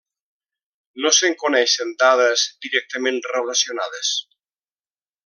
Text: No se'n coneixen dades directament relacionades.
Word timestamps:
No 1.03 1.11
se'n 1.17 1.35
coneixen 1.43 1.93
dades 2.03 2.47
directament 2.67 3.21
relacionades. 3.37 4.15